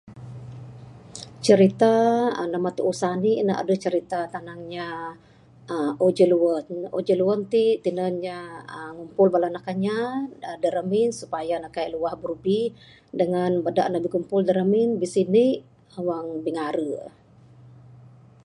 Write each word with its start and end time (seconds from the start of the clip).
Cerita 1.45 1.93
namba 2.51 2.69
tuuh 2.77 2.97
sanik 3.01 3.39
ne 3.45 3.53
deh 3.67 3.79
cerita 3.85 4.19
tanang 4.33 4.59
inya 4.65 4.87
aaa 5.73 5.91
oh 6.03 6.11
jeliwen. 6.17 6.65
Oh 6.95 7.01
jeliwen 7.07 7.41
ti 7.51 7.63
tinan 7.83 8.13
inya 8.19 8.37
ngumpol 8.95 9.27
bala 9.31 9.47
anak 9.51 9.63
kinya 9.67 9.97
dak 10.43 10.53
adeh 10.55 10.73
remin 10.77 11.09
supaya 11.21 11.55
ne 11.59 11.69
kaik 11.75 11.91
luah 11.95 12.13
birubi 12.21 12.59
dengan 13.19 13.51
beda 13.65 13.83
ne 13.91 13.97
bigumpol 14.03 14.41
dak 14.43 14.57
remin 14.61 14.89
bisindi 15.01 15.45
wang 16.07 16.27
bingare. 16.45 16.95